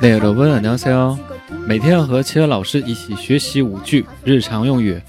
[0.00, 1.18] 네 여러분 안녕하세요.
[1.66, 5.00] 每天要和七恩老师一起学习五句日常用语。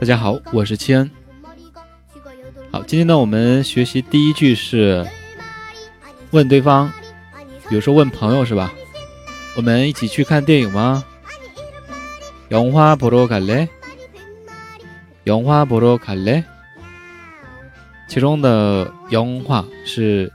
[0.00, 1.10] 大家好，我是七恩。
[2.72, 5.06] 好，今天呢，我们学习第一句是
[6.32, 6.90] 问对方，
[7.68, 8.72] 比如说问朋友是吧？
[9.56, 11.04] 我们一起去看电影吗？
[12.50, 13.68] 영화보러갈 래？
[15.24, 16.44] 영화보러갈 래？
[18.08, 20.32] 其中的영화是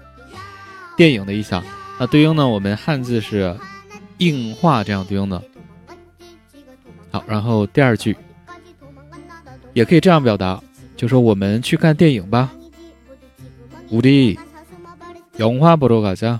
[0.95, 1.63] 电影的意思啊。
[1.99, 3.55] 那对应呢，我们汉字是
[4.17, 5.41] 映画这样对应的。
[7.11, 8.17] 好，然后第二句
[9.73, 10.61] 也可以这样表达，
[10.95, 12.49] 就说我们去看电影吧。
[13.91, 16.39] 우리영화보러가 자。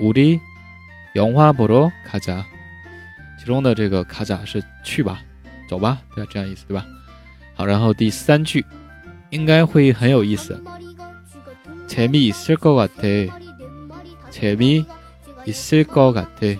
[0.00, 2.44] 우리영화보러가 자。
[3.38, 5.20] 其中的这个가자是去吧，
[5.68, 6.30] 走吧，对吧？
[6.32, 6.86] 这样意思对吧？
[7.54, 8.64] 好，然后第三句
[9.30, 10.58] 应该会很有意思。
[11.88, 13.30] 재미있을것같 아。
[14.30, 14.86] 재미
[15.48, 16.58] 있을것같아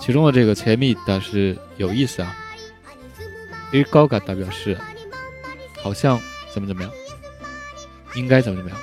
[0.00, 2.34] 其中的这个재미的是有意思啊，
[3.72, 4.76] 일것같다表示
[5.82, 6.20] 好像
[6.52, 6.90] 怎么怎么样，
[8.14, 8.78] 应该怎么怎么样。